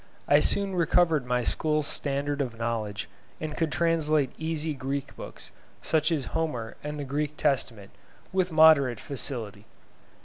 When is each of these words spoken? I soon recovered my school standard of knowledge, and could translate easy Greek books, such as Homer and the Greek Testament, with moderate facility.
I 0.27 0.39
soon 0.39 0.73
recovered 0.73 1.27
my 1.27 1.43
school 1.43 1.83
standard 1.83 2.41
of 2.41 2.57
knowledge, 2.57 3.07
and 3.39 3.55
could 3.55 3.71
translate 3.71 4.31
easy 4.35 4.73
Greek 4.73 5.15
books, 5.15 5.51
such 5.83 6.11
as 6.11 6.25
Homer 6.33 6.75
and 6.83 6.99
the 6.99 7.03
Greek 7.03 7.37
Testament, 7.37 7.91
with 8.33 8.51
moderate 8.51 8.99
facility. 8.99 9.67